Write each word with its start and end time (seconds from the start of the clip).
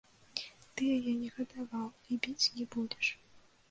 Ты 0.73 0.81
яе 0.97 1.13
не 1.21 1.29
гадаваў 1.37 1.87
і 1.89 2.13
біць 2.27 2.51
не 2.59 2.65
будзеш. 2.77 3.17